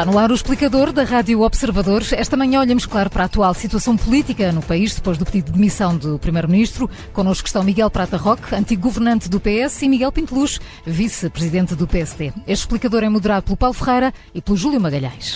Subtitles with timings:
[0.00, 2.02] Está no ar o explicador da Rádio Observador.
[2.12, 5.52] Esta manhã olhamos, claro, para a atual situação política no país, depois do pedido de
[5.52, 6.88] demissão do Primeiro-Ministro.
[7.12, 12.32] Connosco estão Miguel Prata Roque, antigo governante do PS, e Miguel Pinteluz, vice-presidente do PSD.
[12.46, 15.34] Este explicador é moderado pelo Paulo Ferreira e pelo Júlio Magalhães.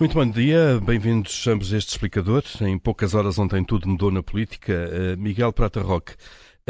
[0.00, 2.42] Muito bom dia, bem-vindos ambos a este explicador.
[2.62, 4.72] Em poucas horas ontem tudo mudou na política.
[4.72, 6.14] Uh, Miguel Prata Roque,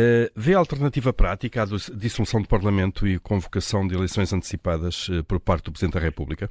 [0.01, 5.39] uh, vê alternativa prática à dissolução do Parlamento e convocação de eleições antecipadas uh, por
[5.39, 6.49] parte do Presidente da República?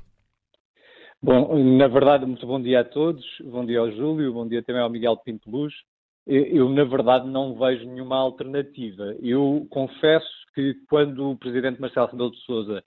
[1.22, 3.26] Bom, na verdade, muito bom dia a todos.
[3.44, 5.74] Bom dia ao Júlio, bom dia também ao Miguel Pinto Luz.
[6.26, 9.16] Eu, na verdade, não vejo nenhuma alternativa.
[9.20, 12.84] Eu confesso que quando o Presidente Marcelo Rebelo de Sousa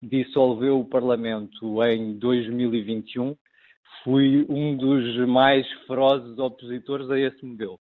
[0.00, 3.36] dissolveu o Parlamento em 2021,
[4.02, 7.78] fui um dos mais ferozes opositores a esse modelo.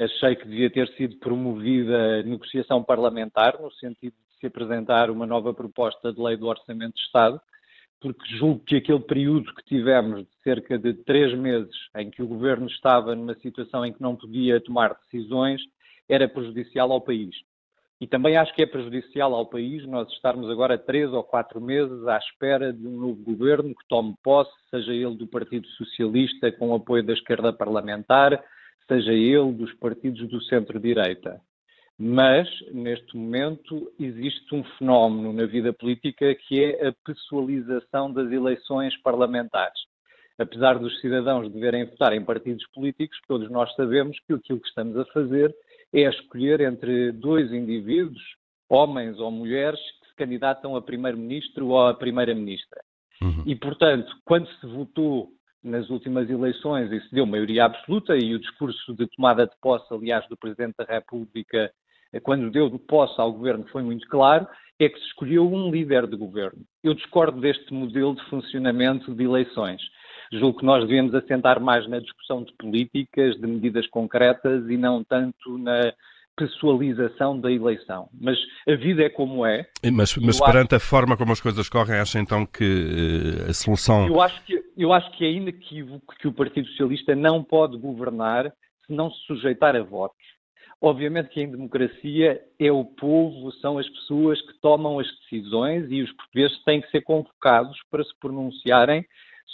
[0.00, 5.52] Achei que devia ter sido promovida negociação parlamentar, no sentido de se apresentar uma nova
[5.52, 7.38] proposta de lei do Orçamento de Estado,
[8.00, 12.26] porque julgo que aquele período que tivemos de cerca de três meses, em que o
[12.26, 15.60] governo estava numa situação em que não podia tomar decisões,
[16.08, 17.36] era prejudicial ao país.
[18.00, 22.06] E também acho que é prejudicial ao país nós estarmos agora três ou quatro meses
[22.06, 26.74] à espera de um novo governo que tome posse, seja ele do Partido Socialista com
[26.74, 28.42] apoio da esquerda parlamentar,
[28.90, 31.40] seja ele dos partidos do centro-direita.
[31.96, 39.00] Mas, neste momento, existe um fenómeno na vida política que é a pessoalização das eleições
[39.02, 39.78] parlamentares.
[40.38, 44.96] Apesar dos cidadãos deverem votar em partidos políticos, todos nós sabemos que aquilo que estamos
[44.96, 45.54] a fazer
[45.92, 48.22] é escolher entre dois indivíduos,
[48.68, 52.80] homens ou mulheres, que se candidatam a primeiro-ministro ou a primeira-ministra.
[53.22, 53.42] Uhum.
[53.44, 55.28] E, portanto, quando se votou
[55.62, 60.26] nas últimas eleições se deu maioria absoluta, e o discurso de tomada de posse, aliás,
[60.28, 61.70] do Presidente da República,
[62.22, 64.46] quando deu de posse ao governo, foi muito claro,
[64.78, 66.62] é que se escolheu um líder de governo.
[66.82, 69.80] Eu discordo deste modelo de funcionamento de eleições.
[70.32, 75.04] Julgo que nós devemos assentar mais na discussão de políticas, de medidas concretas e não
[75.04, 75.92] tanto na
[76.40, 78.08] pessoalização da eleição.
[78.18, 79.66] Mas a vida é como é.
[79.92, 80.84] Mas, mas perante acho...
[80.84, 84.06] a forma como as coisas correm, acha então que uh, a solução.
[84.06, 88.50] Eu acho que, eu acho que é inequívoco que o Partido Socialista não pode governar
[88.86, 90.16] se não se sujeitar a votos.
[90.80, 96.00] Obviamente que em democracia é o povo, são as pessoas que tomam as decisões e
[96.00, 99.04] os portugueses têm que ser convocados para se pronunciarem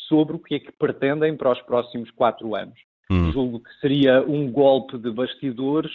[0.09, 2.79] sobre o que é que pretendem para os próximos quatro anos.
[3.11, 3.33] Hum.
[3.33, 5.91] Julgo que seria um golpe de bastidores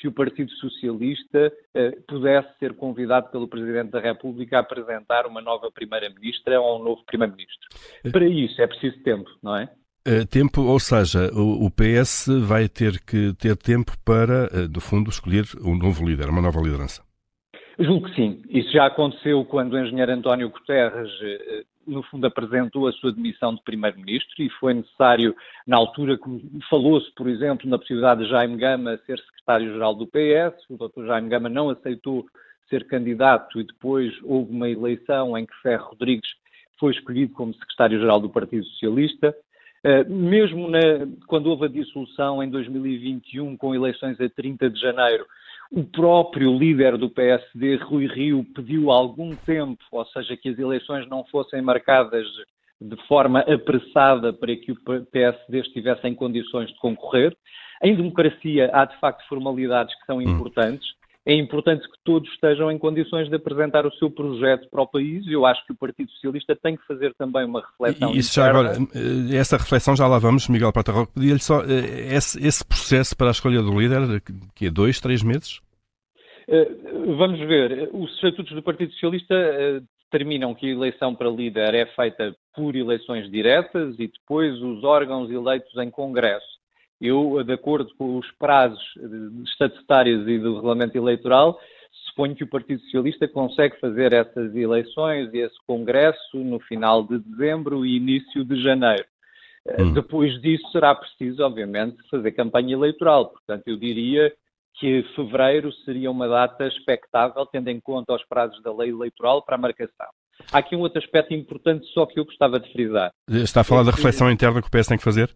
[0.00, 5.40] se o Partido Socialista eh, pudesse ser convidado pelo Presidente da República a apresentar uma
[5.40, 7.68] nova Primeira-Ministra ou um novo Primeiro-Ministro.
[8.04, 8.10] Eh.
[8.10, 9.68] Para isso é preciso tempo, não é?
[10.06, 15.44] Uh, tempo, ou seja, o, PS vai ter que ter tempo para, no fundo, escolher
[15.62, 17.02] um novo líder, uma nova liderança.
[17.78, 18.42] Julgo que sim.
[18.48, 21.10] Isso já aconteceu quando o engenheiro António Guterres
[21.88, 25.34] no fundo, apresentou a sua demissão de Primeiro-Ministro e foi necessário,
[25.66, 26.18] na altura,
[26.68, 31.06] falou-se, por exemplo, na possibilidade de Jaime Gama ser secretário-geral do PS, o Dr.
[31.06, 32.26] Jaime Gama não aceitou
[32.68, 36.30] ser candidato e depois houve uma eleição em que Ferro Rodrigues
[36.78, 39.34] foi escolhido como secretário-geral do Partido Socialista.
[39.84, 40.80] Uh, mesmo na,
[41.26, 45.24] quando houve a dissolução em 2021, com eleições a 30 de janeiro,
[45.70, 51.06] o próprio líder do PSD, Rui Rio, pediu algum tempo, ou seja, que as eleições
[51.08, 52.26] não fossem marcadas
[52.80, 54.76] de forma apressada para que o
[55.12, 57.36] PSD estivesse em condições de concorrer.
[57.82, 60.22] Em democracia há de facto formalidades que são hum.
[60.22, 60.97] importantes.
[61.28, 65.26] É importante que todos estejam em condições de apresentar o seu projeto para o país.
[65.26, 68.14] Eu acho que o Partido Socialista tem que fazer também uma reflexão.
[68.14, 71.12] E isso já agora, eh, essa reflexão já lá vamos, Miguel Patarroco.
[71.12, 74.22] Pedia-lhe só eh, esse, esse, processo para a escolha do líder,
[74.54, 75.60] que é dois, três meses?
[76.48, 76.70] Eh,
[77.18, 77.90] vamos ver.
[77.92, 79.34] Os estatutos do Partido Socialista
[80.10, 85.30] determinam que a eleição para líder é feita por eleições diretas e depois os órgãos
[85.30, 86.57] eleitos em Congresso.
[87.00, 88.82] Eu, de acordo com os prazos
[89.44, 91.58] estatutários e do regulamento eleitoral,
[92.08, 97.18] suponho que o Partido Socialista consegue fazer essas eleições e esse congresso no final de
[97.18, 99.04] dezembro e início de janeiro.
[99.66, 99.92] Eh, hum.
[99.92, 103.30] Depois disso será preciso, obviamente, fazer campanha eleitoral.
[103.30, 104.32] Portanto, eu diria
[104.74, 109.56] que fevereiro seria uma data expectável, tendo em conta os prazos da lei eleitoral para
[109.56, 110.06] a marcação.
[110.52, 113.10] Há aqui um outro aspecto importante só que eu gostava de frisar.
[113.28, 115.34] Está a falar é da reflexão interna que o PS tem que fazer?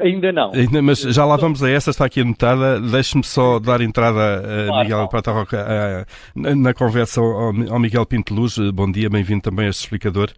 [0.00, 0.52] Ainda não.
[0.52, 2.78] Ainda, mas já lá vamos a essa, está aqui anotada.
[2.78, 8.58] Deixe-me só dar entrada a claro, Miguel Prata Roca na conversa ao, Miguel Pinto Luz.
[8.74, 10.30] Bom dia, bem-vindo também a este explicador.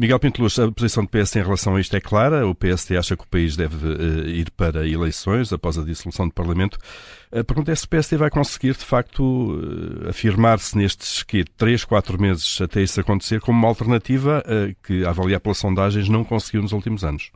[0.00, 2.46] Miguel Pinto Luz, a posição do PS em relação a isto é clara.
[2.46, 3.88] O PSD acha que o país deve
[4.26, 6.78] ir para eleições após a dissolução do Parlamento.
[7.30, 9.60] A pergunta é se o PSD vai conseguir, de facto,
[10.08, 14.42] afirmar-se nestes que, três, quatro meses até isso acontecer, como uma alternativa
[14.82, 17.30] que, a avaliar pelas sondagens, não conseguiu nos últimos anos.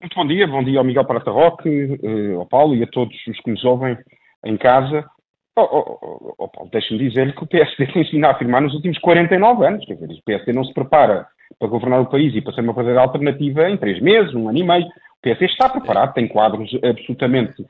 [0.00, 3.14] Muito bom dia, bom dia ao Miguel Prata Roque, eh, ao Paulo e a todos
[3.26, 3.96] os que nos ouvem
[4.46, 5.04] em casa.
[5.56, 8.74] Oh, oh, oh, oh Paulo, deixe-me dizer-lhe que o PSD tem vindo a afirmar nos
[8.74, 9.84] últimos 49 anos.
[9.84, 11.26] Quer dizer, o PSD não se prepara
[11.58, 14.58] para governar o país e para ser uma verdadeira alternativa em três meses, um ano
[14.58, 14.86] e meio.
[14.86, 17.60] O PSD está preparado, tem quadros absolutamente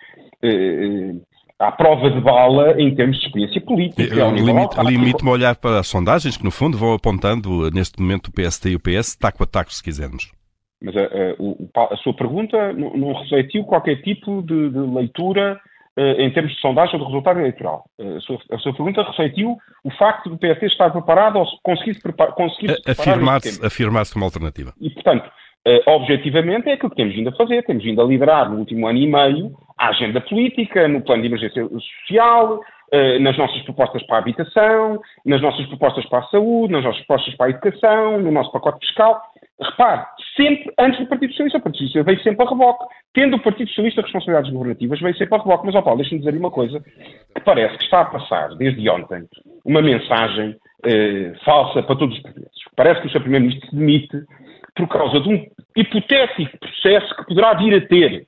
[0.43, 1.15] eh, eh
[1.59, 4.31] à prova de bala em termos de experiência política.
[4.31, 8.33] Limite-me limite a olhar para as sondagens que, no fundo, vão apontando neste momento o
[8.33, 10.38] PSD e o PS, taco a taco, se quisermos.
[10.81, 15.61] Mas a, a, a sua pergunta não, não, refletiu qualquer tipo de, de leitura
[15.99, 17.85] uh, em termos de sondagem ou de resultado eleitoral.
[17.99, 22.01] Uh, a, sua, a, sua, pergunta refletiu o facto do PSD estar preparado ou conseguir-se
[22.01, 22.33] preparar.
[22.35, 24.73] Conseguir Afirmar-se afirmar uma alternativa.
[24.81, 25.27] E, portanto,
[25.67, 27.65] uh, objetivamente é aquilo que temos vindo a fazer.
[27.65, 31.29] Temos vindo a liderar no último ano e meio a agenda política, no plano de
[31.29, 32.61] emergência social,
[33.21, 37.35] nas nossas propostas para a habitação, nas nossas propostas para a saúde, nas nossas propostas
[37.37, 39.23] para a educação, no nosso pacote fiscal.
[39.61, 40.07] Repare,
[40.37, 41.59] sempre antes do Partido Socialista.
[41.59, 42.85] O Partido Socialista veio sempre a reboque.
[43.13, 45.67] Tendo o Partido Socialista responsabilidades governativas, veio sempre a reboque.
[45.67, 49.27] Mas, ó Paulo, deixa-me dizer uma coisa que parece que está a passar, desde ontem,
[49.65, 52.59] uma mensagem eh, falsa para todos os portugueses.
[52.77, 53.21] Parece que o Sr.
[53.21, 54.25] Primeiro-Ministro se demite
[54.77, 55.47] por causa de um
[55.77, 58.27] hipotético processo que poderá vir a ter.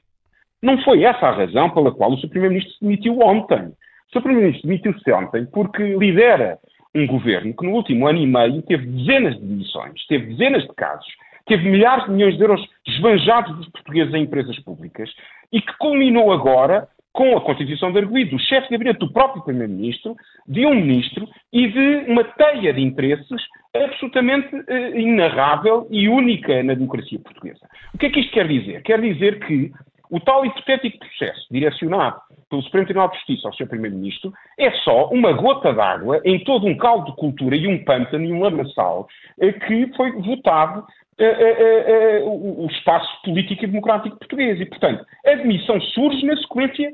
[0.61, 2.29] Não foi essa a razão pela qual o Sr.
[2.29, 3.67] Primeiro-Ministro se demitiu ontem.
[3.67, 4.23] O Sr.
[4.23, 6.59] Primeiro-Ministro demitiu-se ontem porque lidera
[6.95, 10.75] um governo que no último ano e meio teve dezenas de demissões, teve dezenas de
[10.75, 11.07] casos,
[11.47, 15.11] teve milhares de milhões de euros esbanjados dos portugueses em empresas públicas
[15.53, 19.43] e que culminou agora com a constituição de arguido do chefe de gabinete do próprio
[19.43, 20.15] Primeiro-Ministro,
[20.47, 23.43] de um ministro e de uma teia de interesses
[23.75, 27.69] absolutamente uh, inarrável e única na democracia portuguesa.
[27.95, 28.83] O que é que isto quer dizer?
[28.83, 29.73] Quer dizer que
[30.11, 33.69] o tal hipotético processo direcionado pelo Supremo Tribunal de Justiça ao Sr.
[33.69, 38.25] Primeiro-Ministro é só uma gota d'água em todo um caldo de cultura e um pântano
[38.25, 39.07] e um lamaçal
[39.41, 40.85] eh, que foi votado
[41.17, 44.61] eh, eh, o espaço político e democrático português.
[44.61, 46.91] E, portanto, a admissão surge na sequência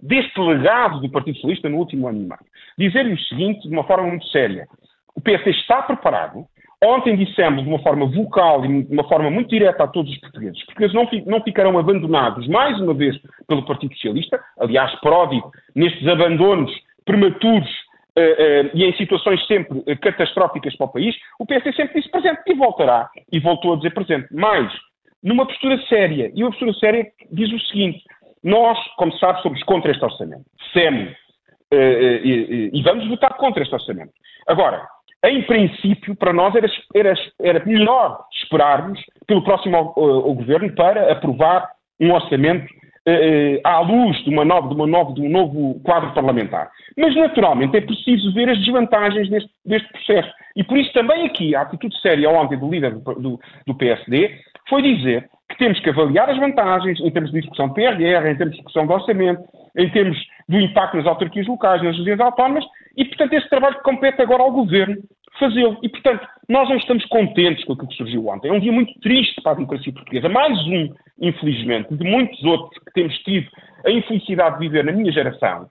[0.00, 2.40] deste legado do Partido Socialista no último ano e meio.
[2.78, 4.66] Dizer-lhe o seguinte, de uma forma muito séria.
[5.14, 6.46] O PSD está preparado
[6.84, 10.18] Ontem dissemos de uma forma vocal e de uma forma muito direta a todos os
[10.18, 10.58] portugueses.
[10.58, 13.16] Os portugueses não, não ficarão abandonados mais uma vez
[13.48, 16.70] pelo Partido Socialista, aliás, pródigo nestes abandonos
[17.06, 17.68] prematuros
[18.16, 21.16] uh, uh, e em situações sempre uh, catastróficas para o país.
[21.38, 23.08] O PSD sempre disse presente e voltará.
[23.32, 24.28] E voltou a dizer presente.
[24.30, 24.70] Mas,
[25.22, 28.02] numa postura séria, e uma postura séria diz o seguinte:
[28.44, 30.44] nós, como se sabe, somos contra este orçamento.
[30.74, 31.14] SEM.
[31.72, 34.12] e vamos votar contra este orçamento.
[34.46, 34.86] Agora,
[35.28, 41.68] em princípio, para nós era, era, era melhor esperarmos pelo próximo uh, governo para aprovar
[42.00, 42.66] um orçamento
[43.08, 46.70] uh, à luz de, uma nova, de, uma nova, de um novo quadro parlamentar.
[46.96, 50.30] Mas, naturalmente, é preciso ver as desvantagens deste, deste processo.
[50.54, 54.38] E por isso também aqui a atitude séria ontem do líder do, do, do PSD
[54.68, 58.36] foi dizer que temos que avaliar as vantagens em termos de discussão de PRR, em
[58.36, 59.42] termos de discussão de orçamento,
[59.76, 60.18] em termos
[60.48, 62.64] do impacto nas autarquias locais, nas regiões autónomas,
[62.96, 64.96] e, portanto, esse trabalho compete agora ao Governo
[65.38, 65.78] fazê-lo.
[65.82, 68.48] E, portanto, nós não estamos contentes com aquilo que surgiu ontem.
[68.48, 70.28] É um dia muito triste para a democracia portuguesa.
[70.28, 73.48] Mais um, infelizmente, de muitos outros que temos tido
[73.84, 75.68] a infelicidade de viver na minha geração.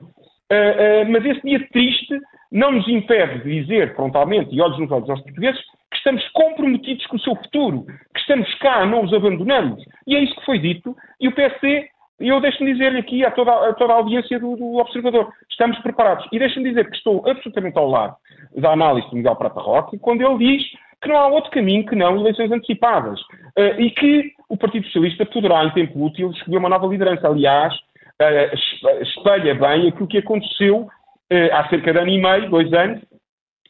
[0.52, 2.20] Uh, uh, mas esse dia triste
[2.52, 7.06] não nos impede de dizer frontalmente e olhos nos olhos aos portugueses que estamos comprometidos
[7.08, 9.84] com o seu futuro, que estamos cá, não os abandonamos.
[10.06, 10.96] E é isso que foi dito.
[11.20, 11.88] E o PSD
[12.20, 15.78] e eu deixo-me dizer-lhe aqui a toda, a toda a audiência do, do, Observador, estamos
[15.80, 16.26] preparados.
[16.32, 18.16] E deixo-me dizer que estou absolutamente ao lado
[18.56, 20.64] da análise do Miguel Prata Roque, quando ele diz
[21.02, 23.20] que não há outro caminho que não eleições antecipadas.
[23.58, 27.28] Uh, e que o Partido Socialista poderá, em tempo útil, escolher uma nova liderança.
[27.28, 32.72] Aliás, uh, espelha bem aquilo que aconteceu uh, há cerca de ano e meio, dois
[32.74, 33.02] anos,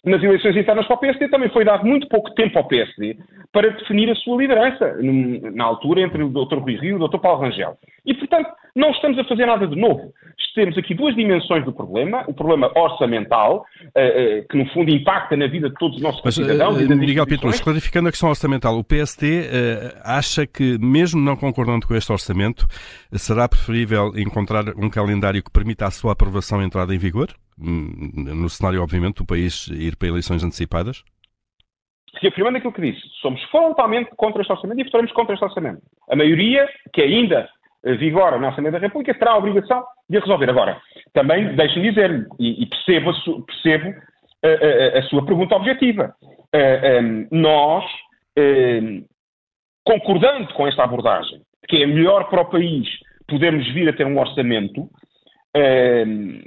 [0.05, 3.17] nas eleições internas para o PSD também foi dado muito pouco tempo ao PSD
[3.51, 6.57] para definir a sua liderança, na altura entre o Dr.
[6.57, 7.17] Rui Rio e o Dr.
[7.17, 7.77] Paulo Rangel.
[8.05, 10.13] E, portanto, não estamos a fazer nada de novo.
[10.53, 12.23] Temos aqui duas dimensões do problema.
[12.27, 16.21] O problema orçamental, uh, uh, que no fundo impacta na vida de todos os nossos
[16.23, 16.77] Mas, cidadãos.
[16.81, 19.49] Uh, Miguel Pinto, clarificando a questão orçamental, o PSD
[20.03, 22.67] acha que, mesmo não concordando com este orçamento,
[23.13, 27.29] será preferível encontrar um calendário que permita a sua aprovação e entrada em vigor?
[27.59, 31.03] Hum, no cenário, obviamente, do país ir para eleições antecipadas?
[32.21, 35.81] reafirmando aquilo que disse, somos frontalmente contra este orçamento e votaremos contra este orçamento.
[36.09, 37.49] A maioria, que ainda
[37.93, 40.49] vigora na Assembleia da República, terá a obrigação de resolver.
[40.49, 40.81] Agora,
[41.13, 43.13] também deixe-me dizer, e, e percebo, a,
[43.45, 43.93] percebo
[44.43, 46.15] a, a, a, sua pergunta objetiva.
[46.53, 47.83] Um, nós,
[48.37, 49.05] um,
[49.83, 52.87] concordando com esta abordagem, que é melhor para o país
[53.27, 54.89] podermos vir a ter um orçamento,
[55.55, 56.41] um,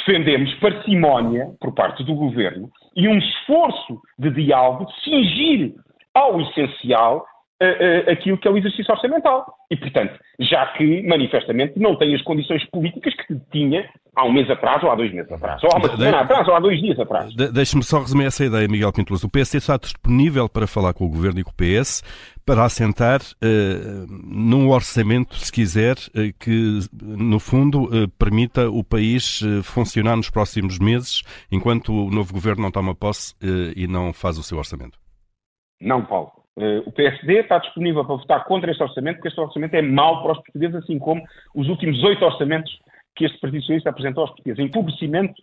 [0.00, 5.74] defendemos parcimónia por parte do governo e um esforço de diálogo de cingir
[6.14, 7.24] ao essencial
[7.62, 9.46] uh, aquilo que é o exercício orçamental.
[9.70, 14.50] E, portanto, já que manifestamente não tem as condições políticas que tinha há um mês
[14.50, 16.60] atrás, ou há dois meses atrás, ou há uma de, semana de, atrás, ou há
[16.60, 17.34] dois dias atrás.
[17.34, 21.04] De, Deixe-me só resumir essa ideia, Miguel Pinto O PSD está disponível para falar com
[21.04, 22.02] o Governo e com o PS
[22.44, 29.40] para assentar uh, num orçamento, se quiser, uh, que, no fundo, uh, permita o país
[29.62, 33.34] funcionar nos próximos meses, enquanto o novo Governo não toma posse
[33.76, 34.98] e não faz o seu orçamento.
[35.80, 36.39] Não, Paulo.
[36.56, 40.22] Uh, o PSD está disponível para votar contra este orçamento, porque este orçamento é mau
[40.22, 41.22] para os portugueses, assim como
[41.54, 42.76] os últimos oito orçamentos
[43.14, 44.64] que este Partido Socialista apresentou aos portugueses.
[44.64, 45.34] Empobrecimento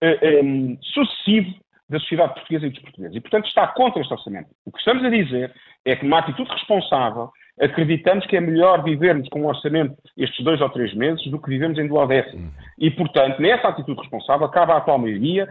[0.00, 0.40] eh,
[0.82, 1.54] sucessivo
[1.88, 3.16] da sociedade portuguesa e dos portugueses.
[3.16, 4.48] E, portanto, está contra este orçamento.
[4.64, 5.52] O que estamos a dizer
[5.84, 7.30] é que, numa atitude responsável,
[7.60, 11.48] acreditamos que é melhor vivermos com um orçamento estes dois ou três meses do que
[11.48, 12.50] vivemos em duodécimo.
[12.78, 15.48] E, portanto, nessa atitude responsável, cabe à atual maioria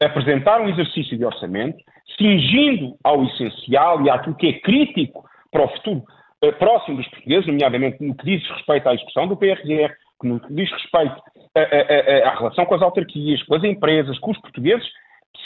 [0.00, 1.78] apresentar um exercício de orçamento,
[2.16, 6.04] cingindo ao essencial e àquilo que é crítico para o futuro
[6.44, 9.92] uh, próximo dos portugueses, nomeadamente no que diz respeito à execução do PRR,
[10.22, 11.22] no que diz respeito
[11.54, 14.86] à relação com as autarquias, com as empresas, com os portugueses,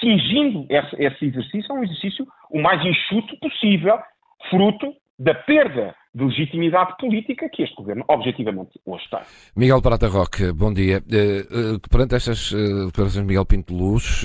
[0.01, 3.99] cingindo esse, esse exercício a um exercício o mais enxuto possível,
[4.51, 9.21] fruto da perda de legitimidade política que este governo objetivamente hoje tem.
[9.57, 10.99] Miguel Prata Roque, bom dia.
[10.99, 14.25] Uh, uh, perante estas uh, declarações de Miguel Pinto Luz,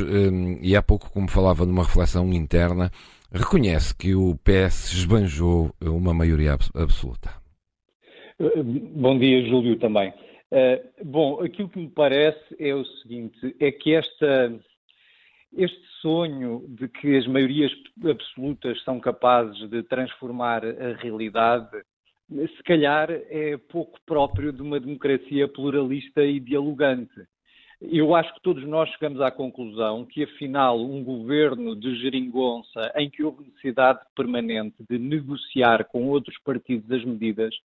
[0.61, 2.91] e há pouco, como falava numa reflexão interna,
[3.31, 7.31] reconhece que o PS esbanjou uma maioria absoluta.
[8.95, 10.13] Bom dia, Júlio, também.
[11.03, 14.59] bom, aquilo que me parece é o seguinte, é que esta
[15.53, 17.71] este sonho de que as maiorias
[18.03, 21.69] absolutas são capazes de transformar a realidade,
[22.29, 27.25] se calhar é pouco próprio de uma democracia pluralista e dialogante.
[27.81, 33.09] Eu acho que todos nós chegamos à conclusão que, afinal, um governo de geringonça em
[33.09, 37.55] que houve necessidade permanente de negociar com outros partidos as medidas,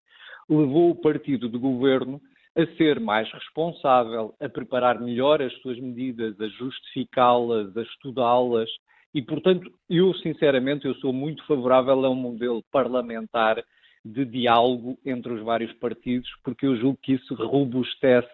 [0.48, 2.20] levou o partido de governo
[2.56, 8.70] a ser mais responsável, a preparar melhor as suas medidas, a justificá-las, a estudá-las.
[9.12, 13.62] E, portanto, eu, sinceramente, eu sou muito favorável a um modelo parlamentar
[14.04, 18.30] de diálogo entre os vários partidos, porque eu julgo que isso robustece,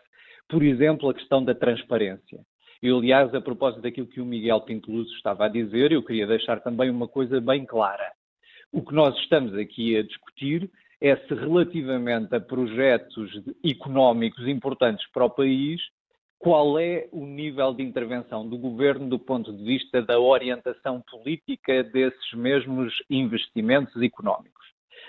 [0.49, 2.41] por exemplo, a questão da transparência.
[2.83, 6.27] Eu, aliás, a propósito daquilo que o Miguel Pinto Luz estava a dizer, eu queria
[6.27, 8.11] deixar também uma coisa bem clara.
[8.73, 10.71] O que nós estamos aqui a discutir
[11.01, 13.31] é se relativamente a projetos
[13.65, 15.81] económicos importantes para o país,
[16.39, 21.83] qual é o nível de intervenção do governo do ponto de vista da orientação política
[21.85, 24.61] desses mesmos investimentos económicos.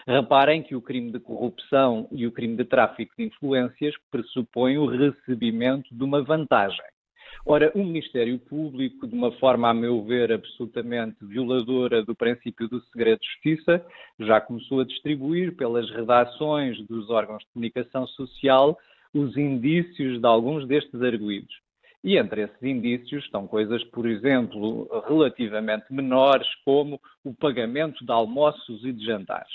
[0.08, 4.86] Reparem que o crime de corrupção e o crime de tráfico de influências pressupõem o
[4.86, 6.84] recebimento de uma vantagem.
[7.46, 12.82] Ora, o Ministério Público, de uma forma, a meu ver, absolutamente violadora do princípio do
[12.86, 13.86] segredo de justiça,
[14.20, 18.78] já começou a distribuir pelas redações dos órgãos de comunicação social
[19.14, 21.54] os indícios de alguns destes arguídos.
[22.04, 28.84] E entre esses indícios estão coisas, por exemplo, relativamente menores, como o pagamento de almoços
[28.84, 29.54] e de jantares.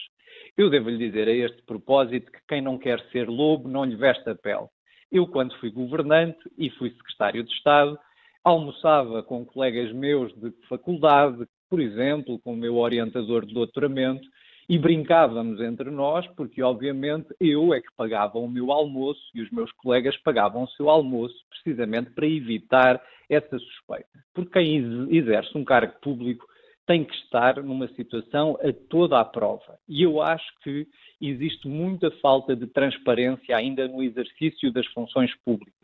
[0.57, 3.97] Eu devo lhe dizer a este propósito que quem não quer ser lobo não lhe
[3.97, 4.69] veste a pele.
[5.17, 7.99] Eu, quando fui governante e fui secretário de Estado,
[8.45, 14.29] almoçava com colegas meus de faculdade, por exemplo, com o meu orientador de doutoramento,
[14.69, 19.51] e brincávamos entre nós, porque obviamente eu é que pagava o meu almoço e os
[19.51, 24.23] meus colegas pagavam o seu almoço, precisamente para evitar essa suspeita.
[24.35, 26.47] Porque quem exerce um cargo público
[26.87, 29.79] tem que estar numa situação a toda a prova.
[29.89, 30.87] E eu acho que
[31.21, 35.75] existe muita falta de transparência ainda no exercício das funções públicas.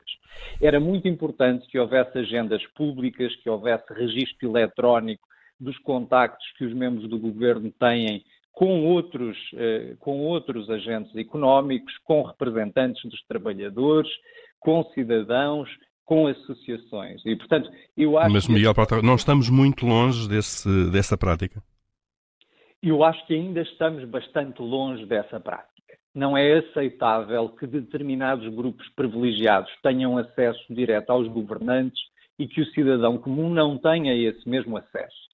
[0.61, 5.27] Era muito importante que houvesse agendas públicas, que houvesse registro eletrónico
[5.59, 11.97] dos contactos que os membros do governo têm com outros, eh, com outros agentes económicos,
[12.05, 14.11] com representantes dos trabalhadores,
[14.61, 15.71] com cidadãos,
[16.05, 17.23] com associações.
[17.25, 19.03] E, portanto, eu acho Mas, Miguel, que...
[19.03, 21.63] não estamos muito longe desse, dessa prática?
[22.83, 25.71] Eu acho que ainda estamos bastante longe dessa prática.
[26.15, 32.03] Não é aceitável que determinados grupos privilegiados tenham acesso direto aos governantes
[32.39, 35.33] e que o cidadão comum não tenha esse mesmo acesso.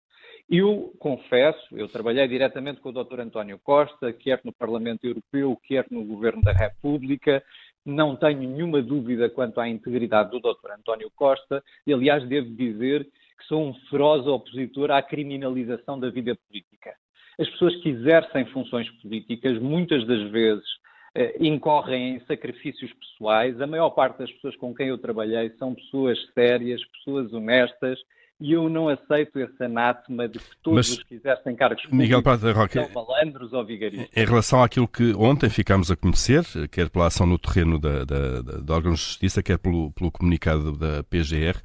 [0.49, 3.21] Eu confesso, eu trabalhei diretamente com o Dr.
[3.21, 7.43] António Costa, quer no Parlamento Europeu, quer no Governo da República.
[7.88, 10.73] Não tenho nenhuma dúvida quanto à integridade do Dr.
[10.78, 11.64] António Costa.
[11.87, 16.95] E, aliás, devo dizer que sou um feroz opositor à criminalização da vida política.
[17.40, 20.66] As pessoas que exercem funções políticas, muitas das vezes,
[21.14, 23.59] eh, incorrem em sacrifícios pessoais.
[23.59, 27.99] A maior parte das pessoas com quem eu trabalhei são pessoas sérias, pessoas honestas,
[28.40, 32.23] e eu não aceito esse anátema de que todos Mas, os que exercem cargos Miguel
[32.23, 34.09] Prata Roque, são malandros ou vigaristas.
[34.16, 38.42] Em relação àquilo que ontem ficámos a conhecer, quer pela ação no terreno da, da,
[38.42, 41.61] da, da órgãos de justiça, quer pelo, pelo comunicado da PGR,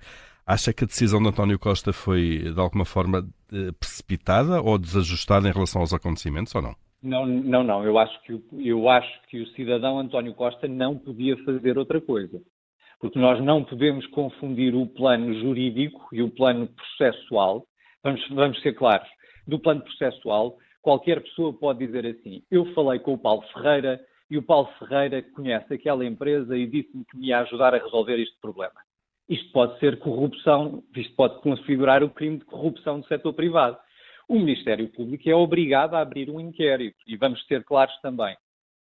[0.46, 3.28] acha que a decisão de António Costa foi, de alguma forma,
[3.80, 6.76] precipitada ou desajustada em relação aos acontecimentos ou não?
[7.04, 7.84] Não, não, não.
[7.84, 12.42] Eu acho que, eu acho que o cidadão António Costa não podia fazer outra coisa
[13.04, 17.66] porque nós não podemos confundir o plano jurídico e o plano processual.
[18.02, 19.10] Vamos, vamos ser claros.
[19.46, 24.00] Do plano processual, qualquer pessoa pode dizer assim: eu falei com o Paulo Ferreira
[24.32, 28.18] e o Paulo Ferreira conhece aquela empresa e disse-me que me ia ajudar a resolver
[28.18, 28.80] este problema.
[29.28, 33.78] Isto pode ser corrupção, isto pode configurar o crime de corrupção do setor privado.
[34.30, 38.34] O Ministério Público é obrigado a abrir um inquérito e vamos ser claros também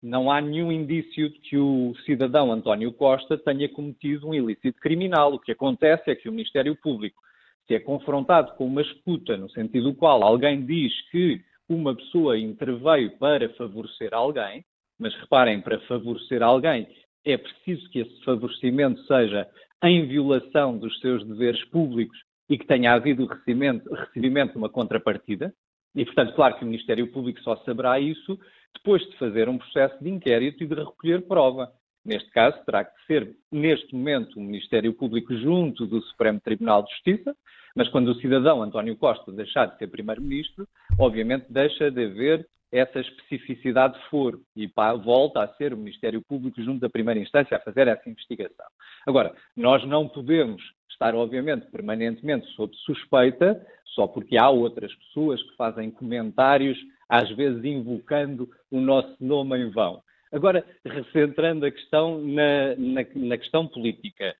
[0.03, 5.35] não há nenhum indício de que o cidadão António Costa tenha cometido um ilícito criminal.
[5.35, 7.23] O que acontece é que o Ministério Público,
[7.67, 12.39] se é confrontado com uma escuta, no sentido do qual alguém diz que uma pessoa
[12.39, 14.65] interveio para favorecer alguém,
[14.99, 16.89] mas reparem, para favorecer alguém
[17.25, 19.49] é preciso que esse favorecimento seja
[19.85, 22.19] em violação dos seus deveres públicos
[22.49, 25.55] e que tenha havido recebimento, recebimento de uma contrapartida.
[25.95, 28.39] E, portanto, claro que o Ministério Público só saberá isso
[28.75, 31.71] depois de fazer um processo de inquérito e de recolher prova.
[32.05, 36.91] Neste caso, terá que ser, neste momento, o Ministério Público junto do Supremo Tribunal de
[36.93, 37.37] Justiça,
[37.77, 40.67] mas quando o cidadão António Costa deixar de ser Primeiro-Ministro,
[40.99, 44.67] obviamente deixa de haver essa especificidade de foro e
[45.05, 48.67] volta a ser o Ministério Público junto da primeira instância a fazer essa investigação.
[49.07, 53.61] Agora, nós não podemos estar, obviamente, permanentemente sob suspeita
[53.95, 59.71] só porque há outras pessoas que fazem comentários às vezes invocando o nosso nome em
[59.71, 60.03] vão.
[60.33, 64.35] Agora, recentrando a questão na, na, na questão política,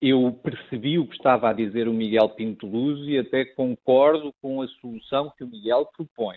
[0.00, 4.60] eu percebi o que estava a dizer o Miguel Pinto Luz e até concordo com
[4.60, 6.36] a solução que o Miguel propõe,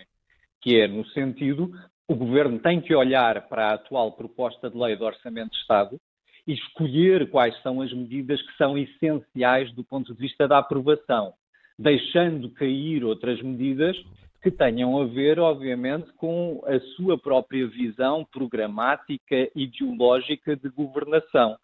[0.60, 1.70] que é no sentido
[2.08, 5.96] o governo tem que olhar para a atual proposta de lei do Orçamento de Estado
[6.44, 11.32] e escolher quais são as medidas que são essenciais do ponto de vista da aprovação,
[11.78, 13.96] deixando cair outras medidas
[14.42, 21.56] que tenham a ver, obviamente, com a sua própria visão programática, ideológica de governação.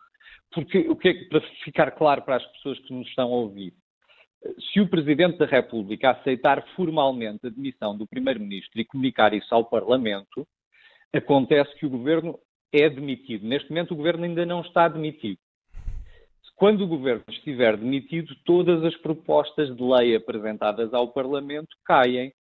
[0.57, 3.37] Porque o que é que, para ficar claro para as pessoas que nos estão a
[3.37, 3.75] ouvir,
[4.73, 9.67] se o Presidente da República aceitar formalmente a demissão do Primeiro-Ministro e comunicar isso ao
[9.67, 10.49] Parlamento,
[11.13, 12.39] acontece que o Governo
[12.73, 13.47] é demitido.
[13.47, 15.39] Neste momento, o Governo ainda não está demitido.
[16.55, 22.33] Quando o Governo estiver demitido, todas as propostas de lei apresentadas ao Parlamento caem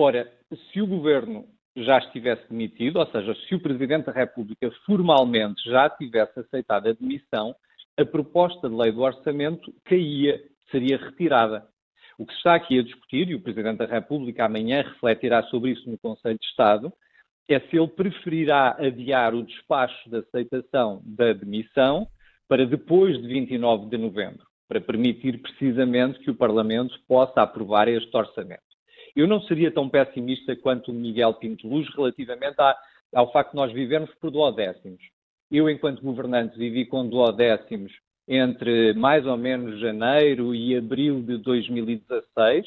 [0.00, 0.32] Ora,
[0.70, 1.44] se o governo
[1.84, 6.92] já estivesse demitido, ou seja, se o Presidente da República formalmente já tivesse aceitado a
[6.92, 7.54] demissão,
[7.98, 11.66] a proposta de lei do orçamento caía, seria retirada.
[12.18, 15.72] O que se está aqui a discutir, e o Presidente da República amanhã refletirá sobre
[15.72, 16.92] isso no Conselho de Estado,
[17.48, 22.06] é se ele preferirá adiar o despacho de aceitação da demissão
[22.46, 28.14] para depois de 29 de novembro, para permitir precisamente que o Parlamento possa aprovar este
[28.14, 28.67] orçamento.
[29.18, 32.76] Eu não seria tão pessimista quanto o Miguel Pinto Luz relativamente à,
[33.12, 35.02] ao facto de nós vivermos por duodécimos.
[35.50, 37.92] Eu, enquanto governante, vivi com duodécimos
[38.28, 42.64] entre mais ou menos janeiro e abril de 2016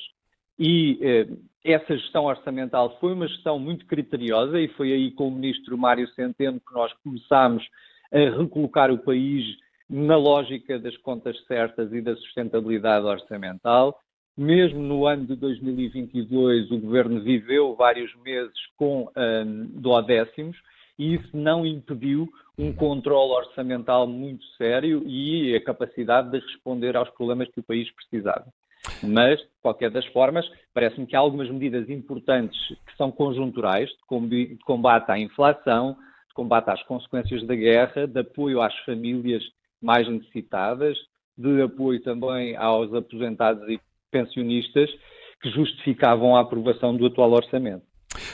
[0.59, 1.27] e eh,
[1.63, 6.09] essa gestão orçamental foi uma gestão muito criteriosa e foi aí com o ministro Mário
[6.09, 7.65] Centeno que nós começámos
[8.11, 9.45] a recolocar o país
[9.89, 13.97] na lógica das contas certas e da sustentabilidade orçamental
[14.41, 20.57] mesmo no ano de 2022, o governo viveu vários meses com um, duodécimos
[20.97, 22.27] e isso não impediu
[22.57, 27.89] um controle orçamental muito sério e a capacidade de responder aos problemas que o país
[27.91, 28.47] precisava.
[29.03, 33.89] Mas, de qualquer das formas, parece-me que há algumas medidas importantes que são conjunturais,
[34.27, 35.95] de combate à inflação,
[36.27, 39.43] de combate às consequências da guerra, de apoio às famílias
[39.81, 40.97] mais necessitadas,
[41.37, 43.79] de apoio também aos aposentados e
[44.11, 44.89] pensionistas
[45.41, 47.83] que justificavam a aprovação do atual orçamento.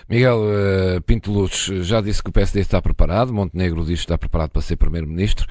[0.09, 4.17] Miguel uh, Pinto Luz já disse que o PSD está preparado, Montenegro diz que está
[4.17, 5.47] preparado para ser Primeiro-Ministro.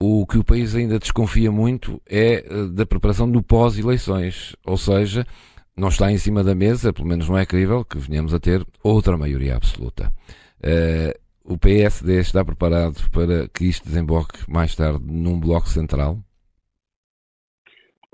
[0.00, 5.24] O que o país ainda desconfia muito é uh, da preparação do pós-eleições, ou seja,
[5.76, 8.66] não está em cima da mesa, pelo menos não é crível, que venhamos a ter
[8.82, 10.12] outra maioria absoluta.
[10.58, 16.18] Uh, o PSD está preparado para que isto desemboque mais tarde num bloco central?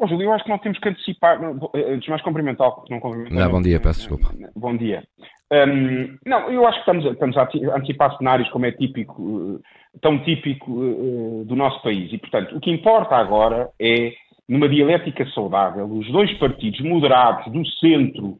[0.00, 1.40] Oh, Júlio, eu acho que não temos que antecipar.
[1.74, 3.37] Eh, antes mais cumprimentar, não cumprimentar.
[3.37, 4.32] Não, bom dia, peço desculpa.
[4.54, 5.02] Bom dia.
[5.50, 10.20] Um, não, eu acho que estamos, estamos a antecipar cenários como é típico, eh, tão
[10.20, 12.12] típico uh, do nosso país.
[12.12, 14.12] E, portanto, o que importa agora é,
[14.48, 18.37] numa dialética saudável, os dois partidos moderados do centro,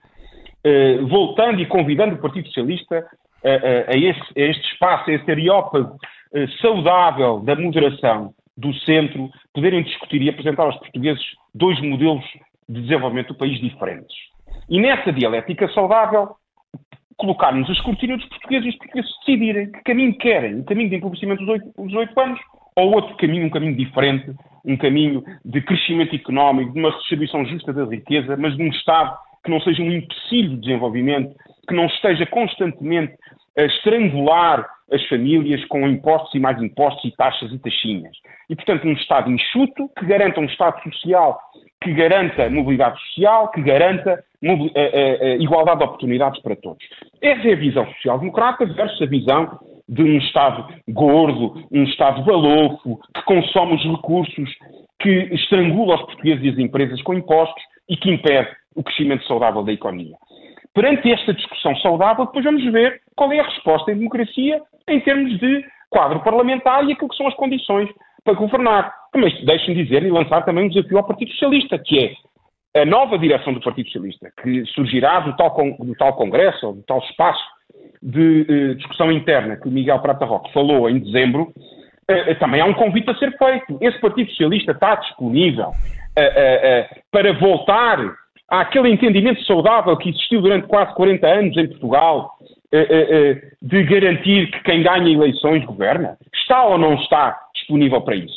[0.65, 3.05] uh, voltando e convidando o Partido Socialista
[3.45, 8.75] a, a, a, este, a este, espaço, a este areópago uh, saudável da moderação do
[8.81, 11.23] centro, poderem discutir e apresentar aos portugueses
[11.55, 12.25] dois modelos
[12.69, 14.15] de desenvolvimento do país diferentes.
[14.69, 16.31] E nessa dialética saudável,
[17.17, 20.97] colocarmos a escrutínio dos portugueses e os portugueses decidirem que caminho querem, um caminho de
[20.97, 22.41] empobrecimento dos oito anos
[22.77, 24.33] ou outro caminho, um caminho diferente,
[24.65, 29.17] um caminho de crescimento económico, de uma redistribuição justa da riqueza, mas de um Estado
[29.45, 31.35] que não seja um empecilho de desenvolvimento,
[31.69, 33.15] que não esteja constantemente
[33.59, 38.17] a estrangular as famílias com impostos e mais impostos e taxas e taxinhas.
[38.49, 41.39] E, portanto, um Estado enxuto que garanta um Estado social,
[41.83, 46.83] que garanta mobilidade social, que garanta a, a, a igualdade de oportunidades para todos.
[47.21, 53.01] Essa é a visão social-democrata versus a visão de um Estado gordo, um Estado balofo,
[53.15, 54.51] que consome os recursos,
[55.01, 59.63] que estrangula os portugueses e as empresas com impostos e que impede o crescimento saudável
[59.63, 60.17] da economia.
[60.79, 65.37] Perante esta discussão saudável, depois vamos ver qual é a resposta em democracia em termos
[65.41, 67.89] de quadro parlamentar e aquilo que são as condições
[68.23, 68.95] para governar.
[69.13, 72.15] Mas deixem-me dizer e lançar também um desafio ao Partido Socialista, que
[72.75, 76.75] é a nova direção do Partido Socialista, que surgirá do tal, do tal congresso, ou
[76.75, 77.43] do tal espaço
[78.01, 81.53] de uh, discussão interna que o Miguel Prata Roque falou em dezembro,
[82.09, 83.79] uh, também há um convite a ser feito.
[83.81, 85.73] Esse Partido Socialista está disponível
[87.11, 87.99] para voltar
[88.49, 92.33] àquele entendimento saudável que existiu durante quase 40 anos em Portugal,
[93.63, 96.19] de garantir que quem ganha eleições governa?
[96.35, 98.35] Está ou não está disponível para isso?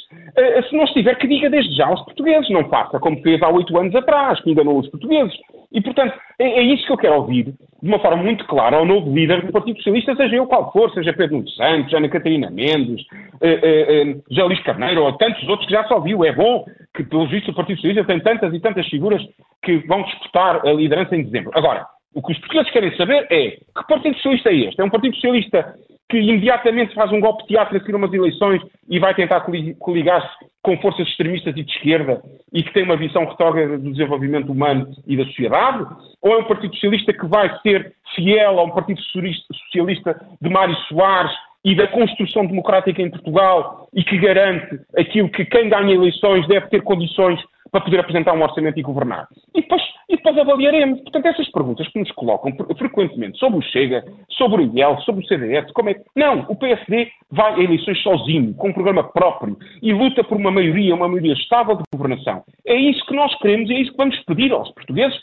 [0.69, 3.77] Se não estiver, que diga desde já aos portugueses, não faça como fez há oito
[3.77, 5.33] anos atrás, que enganou os portugueses.
[5.71, 8.85] E, portanto, é, é, isso que eu quero ouvir, de uma forma muito clara, ao
[8.85, 12.49] novo líder do Partido Socialista, seja eu qual for, seja Pedro Nuno Santos, Ana Catarina
[12.49, 13.01] Mendes,
[13.41, 16.25] eh, eh, eh, José Luís Carneiro, ou tantos outros que já só viu.
[16.25, 19.21] É bom que, pelo visto, o Partido Socialista tem tantas e tantas figuras
[19.63, 21.51] que vão disputar a liderança em dezembro.
[21.55, 24.82] Agora, o que os portugueses querem saber é que Partido Socialista é este?
[24.82, 25.76] É um Partido Socialista
[26.10, 29.45] que imediatamente faz um golpe de teatro a seguir umas eleições e vai tentar
[29.80, 32.21] coligar-se com forças extremistas e de esquerda
[32.52, 35.88] e que tem uma visão retrógrada do desenvolvimento humano e da sociedade?
[36.21, 40.76] Ou é um Partido Socialista que vai ser fiel a um Partido Socialista de Mário
[40.89, 41.32] Soares
[41.63, 46.67] e da construção democrática em Portugal e que garante aquilo que quem ganha eleições deve
[46.67, 47.39] ter condições
[47.71, 49.27] para poder apresentar um orçamento e governar.
[49.55, 50.99] E depois, e depois avaliaremos.
[51.01, 55.27] Portanto, essas perguntas que nos colocam frequentemente sobre o Chega, sobre o IEL, sobre o
[55.27, 56.01] CDS, como é que...
[56.15, 60.51] Não, o PSD vai a eleições sozinho, com um programa próprio, e luta por uma
[60.51, 62.43] maioria, uma maioria estável de governação.
[62.65, 65.17] É isso que nós queremos e é isso que vamos pedir aos portugueses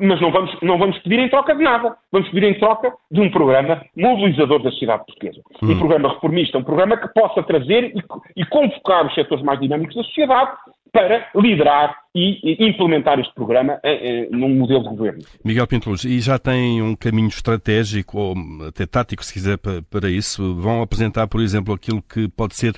[0.00, 1.96] mas não vamos, não vamos pedir em troca de nada.
[2.10, 5.40] Vamos pedir em troca de um programa mobilizador da sociedade portuguesa.
[5.62, 5.72] Hum.
[5.72, 8.02] Um programa reformista, um programa que possa trazer e,
[8.36, 10.52] e convocar os setores mais dinâmicos da sociedade
[10.92, 15.22] para liderar e, implementar este programa eh, eh, num modelo de governo.
[15.44, 18.34] Miguel Pinteluz, e já tem um caminho estratégico, ou
[18.66, 20.54] até tático, se quiser, para, para isso?
[20.56, 22.74] Vão apresentar, por exemplo, aquilo que pode ser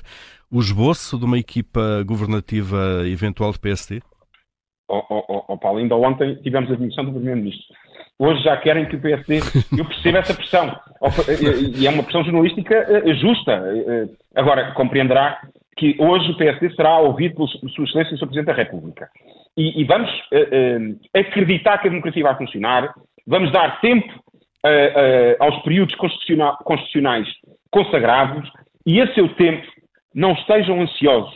[0.51, 4.01] o esboço de uma equipa governativa eventual de PSD?
[4.91, 7.75] Oh, oh, oh, Paulo, ainda ontem tivemos a admissão do Primeiro-Ministro.
[8.19, 9.39] Hoje já querem que o PSD.
[9.77, 10.79] Eu percebo essa pressão.
[11.79, 13.51] E é uma pressão jornalística eh, justa.
[13.51, 15.39] Eh, agora, compreenderá
[15.75, 18.27] que hoje o PSD será ouvido pelo Sua Excelência e Sr.
[18.27, 19.09] Presidente da República.
[19.57, 22.93] E, e vamos uh, uh, acreditar que a democracia vai funcionar,
[23.25, 24.07] vamos dar tempo
[24.65, 27.27] uh, aos períodos constitucionais
[27.71, 28.49] consagrados
[28.85, 29.65] e, a seu tempo,
[30.13, 31.33] não estejam ansiosos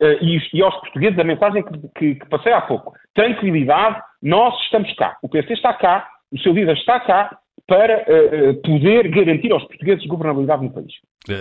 [0.00, 2.92] e, e, aos portugueses a mensagem que, que, que, passei há pouco.
[3.14, 5.16] Tranquilidade, nós estamos cá.
[5.22, 10.06] O PC está cá, o seu líder está cá para uh, poder garantir aos portugueses
[10.06, 10.92] governabilidade no país.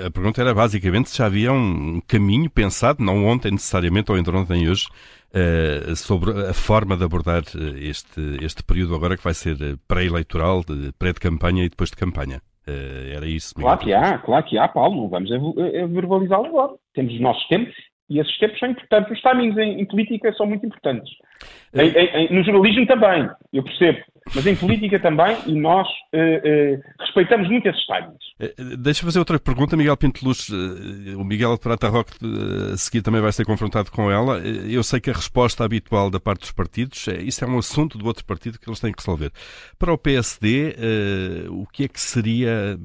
[0.05, 4.35] A pergunta era basicamente se já havia um caminho pensado, não ontem necessariamente ou entre
[4.35, 4.87] ontem e hoje,
[5.33, 7.43] uh, sobre a forma de abordar
[7.77, 10.63] este, este período agora que vai ser pré-eleitoral,
[10.97, 12.41] pré de campanha e depois de campanha.
[12.65, 13.53] Uh, era isso.
[13.55, 15.29] Claro que há, claro que há, Paulo, não vamos
[15.91, 16.73] verbalizá-lo agora.
[16.93, 17.75] Temos os nossos tempos
[18.09, 19.11] E esses tempos são importantes.
[19.11, 21.09] Os timings em, em política são muito importantes.
[21.73, 23.99] Em, em, no jornalismo também, eu percebo.
[24.33, 28.23] Mas em política também, e nós uh, uh, respeitamos muito esses timings.
[28.39, 30.49] Uh, Deixa-me fazer outra pergunta, Miguel Pinteluz.
[30.49, 32.13] o Miguel Prata Roque
[32.71, 34.39] a seguir também vai ser confrontado com ela.
[34.39, 38.05] Eu sei que a resposta habitual da parte dos partidos, isso é um assunto do
[38.05, 39.31] outro partido que eles têm que resolver.
[39.77, 40.75] Para o PSD,
[41.49, 42.77] o que é que seria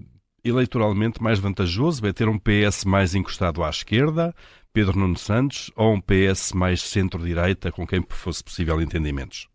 [0.44, 2.04] eleitoralmente mais vantajoso?
[2.06, 4.34] É ter um PS mais encostado à esquerda,
[4.72, 9.48] Pedro Nuno Santos, ou um PS mais centro-direita com quem fosse possível entendimentos?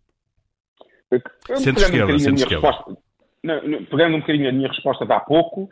[1.55, 2.67] Centro-esquerda, um centro-esquerda.
[3.89, 5.67] Pegando um bocadinho a minha resposta de há pouco, uh,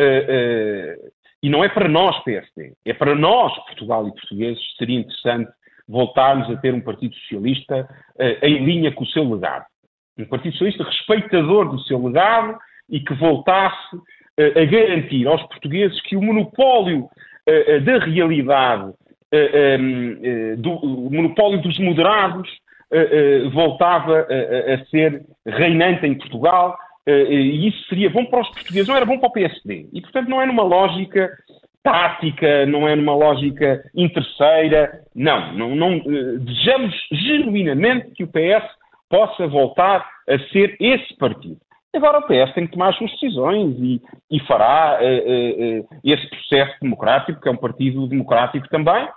[0.00, 5.50] uh, e não é para nós, PSD, é para nós, Portugal e portugueses, seria interessante
[5.88, 9.64] voltarmos a ter um Partido Socialista uh, em linha com o seu legado.
[10.18, 13.96] Um Partido Socialista respeitador do seu legado e que voltasse
[14.38, 17.08] a garantir aos portugueses que o monopólio
[17.84, 18.92] da realidade,
[20.58, 22.48] do, o monopólio dos moderados,
[23.52, 29.06] voltava a ser reinante em Portugal e isso seria bom para os portugueses, não era
[29.06, 29.88] bom para o PSD.
[29.92, 31.30] E, portanto, não é numa lógica
[31.86, 35.02] tática, não é numa lógica interesseira.
[35.14, 35.98] Não, não, não
[36.40, 38.66] desejamos genuinamente que o PS
[39.08, 41.58] possa voltar a ser esse partido.
[41.94, 45.88] Agora o PS tem que tomar as suas decisões e, e fará uh, uh, uh,
[46.04, 49.08] esse processo democrático, que é um partido democrático também,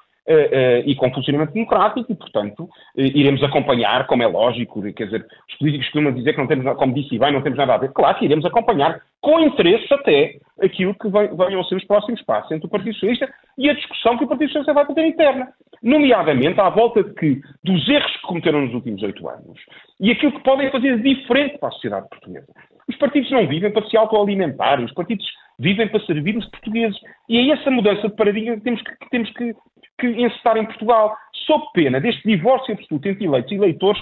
[0.85, 5.87] e com funcionamento democrático, e, portanto, iremos acompanhar, como é lógico, quer dizer, os políticos
[5.87, 7.91] costumam dizer que não temos, como disse bem, não temos nada a ver.
[7.91, 12.51] Claro que iremos acompanhar, com interesse até, aquilo que venham a ser os próximos passos
[12.51, 15.47] entre o Partido Socialista e a discussão que o Partido Socialista vai ter interna.
[15.81, 19.59] Nomeadamente à volta de que, dos erros que cometeram nos últimos oito anos
[19.99, 22.47] e aquilo que podem fazer diferente para a sociedade portuguesa.
[22.87, 25.25] Os partidos não vivem para se autoalimentar, os partidos
[25.57, 26.97] vivem para servir os portugueses.
[27.29, 29.53] E é essa mudança de paradigma que temos que, que temos que,
[29.99, 31.15] que encetar em Portugal.
[31.45, 34.01] Sob pena deste divórcio absoluto entre eleitos e eleitores,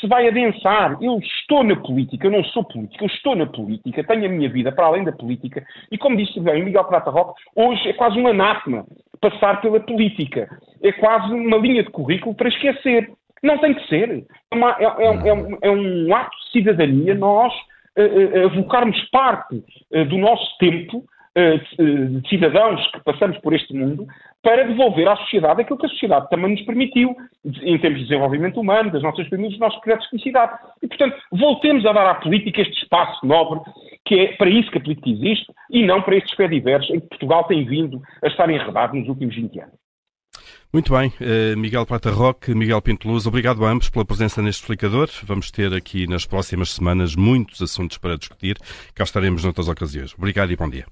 [0.00, 0.96] se vai adensar.
[1.00, 4.48] Eu estou na política, eu não sou político, eu estou na política, tenho a minha
[4.48, 5.64] vida para além da política.
[5.90, 8.84] E como disse bem Miguel Prata Roque, hoje é quase um anátema
[9.20, 10.48] passar pela política.
[10.82, 13.10] É quase uma linha de currículo para esquecer.
[13.42, 14.24] Não tem que ser.
[14.50, 17.52] É, uma, é, é, é um, é um ato de cidadania nós
[18.46, 21.04] avocarmos parte eh, do nosso tempo
[21.78, 24.06] de cidadãos que passamos por este mundo
[24.42, 28.60] para devolver à sociedade aquilo que a sociedade também nos permitiu, em termos de desenvolvimento
[28.60, 30.58] humano, das nossas famílias, dos nossos projetos de felicidade.
[30.82, 33.60] E, portanto, voltemos a dar à política este espaço nobre,
[34.04, 37.00] que é para isso que a política existe, e não para estes pé diversos em
[37.00, 39.74] que Portugal tem vindo a estar enredado nos últimos 20 anos.
[40.72, 45.08] Muito bem, uh, Miguel Prata Roque, Miguel Pinteluz, obrigado a ambos pela presença neste explicador.
[45.24, 48.58] Vamos ter aqui nas próximas semanas muitos assuntos para discutir.
[48.94, 50.14] Cá estaremos noutras ocasiões.
[50.14, 50.84] Obrigado e bom dia.